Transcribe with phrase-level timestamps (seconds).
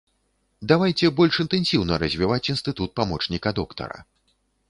[0.69, 3.97] Давайце больш інтэнсіўна развіваць інстытут памочніка доктара.